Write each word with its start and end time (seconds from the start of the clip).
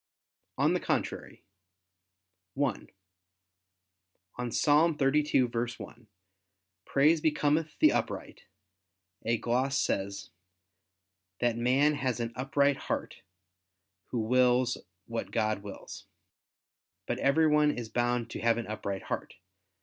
On 0.57 0.73
the 0.73 0.79
contrary, 0.79 1.43
(1) 2.55 2.89
On 4.37 4.49
Ps. 4.49 4.65
32:1, 4.65 6.07
"Praise 6.85 7.21
becometh 7.21 7.77
the 7.77 7.91
upright," 7.91 8.45
a 9.21 9.37
gloss 9.37 9.77
says: 9.77 10.31
"That 11.39 11.55
man 11.55 11.93
has 11.93 12.19
an 12.19 12.33
upright 12.35 12.77
heart, 12.77 13.21
who 14.07 14.21
wills 14.21 14.79
what 15.05 15.29
God 15.29 15.61
wills." 15.61 16.07
But 17.05 17.19
everyone 17.19 17.69
is 17.69 17.87
bound 17.87 18.31
to 18.31 18.41
have 18.41 18.57
an 18.57 18.65
upright 18.65 19.03
heart. 19.03 19.35